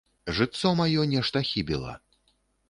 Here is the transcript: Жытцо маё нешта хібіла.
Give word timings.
Жытцо 0.37 0.71
маё 0.79 1.05
нешта 1.11 1.45
хібіла. 1.51 1.93